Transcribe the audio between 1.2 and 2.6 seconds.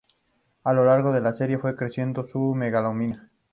la serie fue creciendo su